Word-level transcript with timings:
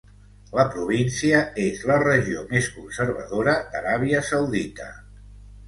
La 0.59 0.63
província 0.75 1.41
és 1.65 1.83
la 1.91 1.99
regió 2.05 2.47
més 2.55 2.71
conservadora 2.79 3.55
d"Aràbia 3.71 4.25
Saudita. 4.33 4.93